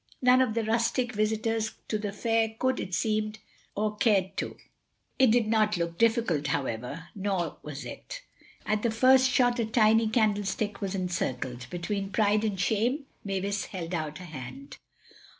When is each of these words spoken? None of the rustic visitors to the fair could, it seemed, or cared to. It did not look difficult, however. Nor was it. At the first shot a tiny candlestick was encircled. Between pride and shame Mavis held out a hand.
None 0.19 0.41
of 0.41 0.55
the 0.55 0.63
rustic 0.63 1.13
visitors 1.13 1.73
to 1.87 1.99
the 1.99 2.11
fair 2.11 2.55
could, 2.57 2.79
it 2.79 2.95
seemed, 2.95 3.37
or 3.75 3.97
cared 3.97 4.35
to. 4.37 4.57
It 5.19 5.29
did 5.29 5.45
not 5.45 5.77
look 5.77 5.99
difficult, 5.99 6.47
however. 6.47 7.09
Nor 7.13 7.57
was 7.61 7.85
it. 7.85 8.23
At 8.65 8.81
the 8.81 8.89
first 8.89 9.29
shot 9.29 9.59
a 9.59 9.65
tiny 9.67 10.07
candlestick 10.07 10.81
was 10.81 10.95
encircled. 10.95 11.67
Between 11.69 12.09
pride 12.09 12.43
and 12.43 12.59
shame 12.59 13.05
Mavis 13.23 13.65
held 13.65 13.93
out 13.93 14.19
a 14.19 14.23
hand. 14.23 14.77